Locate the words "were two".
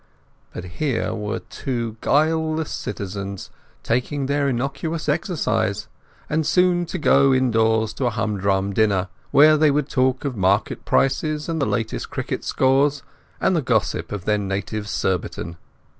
1.13-1.95